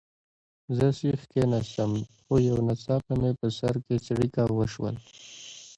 زه 0.77 0.87
سیخ 0.99 1.21
کښېناستم، 1.31 1.91
خو 2.23 2.33
یو 2.49 2.57
ناڅاپه 2.67 3.13
مې 3.21 3.31
په 3.39 3.47
سر 3.57 3.75
کې 3.85 3.95
څړیکه 4.07 4.43
وشول. 4.57 4.95